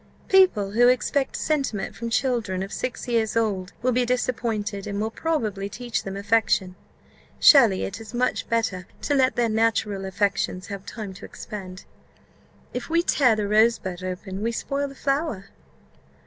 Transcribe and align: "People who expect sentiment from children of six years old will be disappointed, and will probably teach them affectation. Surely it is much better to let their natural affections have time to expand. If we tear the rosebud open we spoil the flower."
"People 0.29 0.71
who 0.71 0.87
expect 0.87 1.35
sentiment 1.35 1.95
from 1.95 2.09
children 2.09 2.63
of 2.63 2.73
six 2.73 3.07
years 3.07 3.37
old 3.37 3.71
will 3.83 3.91
be 3.91 4.03
disappointed, 4.03 4.87
and 4.87 4.99
will 4.99 5.11
probably 5.11 5.69
teach 5.69 6.01
them 6.01 6.17
affectation. 6.17 6.73
Surely 7.39 7.83
it 7.83 8.01
is 8.01 8.11
much 8.11 8.49
better 8.49 8.87
to 9.03 9.13
let 9.13 9.35
their 9.35 9.47
natural 9.47 10.05
affections 10.05 10.65
have 10.69 10.87
time 10.87 11.13
to 11.13 11.23
expand. 11.25 11.85
If 12.73 12.89
we 12.89 13.03
tear 13.03 13.35
the 13.35 13.47
rosebud 13.47 14.03
open 14.03 14.41
we 14.41 14.51
spoil 14.51 14.87
the 14.87 14.95
flower." 14.95 15.49